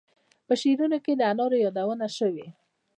په 0.47 0.53
شعرونو 0.61 0.97
کې 1.05 1.13
د 1.15 1.21
انارو 1.31 1.57
یادونه 1.65 2.07
شوې. 2.17 2.47